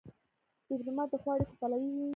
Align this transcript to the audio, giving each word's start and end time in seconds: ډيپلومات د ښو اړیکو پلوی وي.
ډيپلومات 0.67 1.07
د 1.11 1.15
ښو 1.21 1.29
اړیکو 1.33 1.53
پلوی 1.59 1.89
وي. 1.95 2.07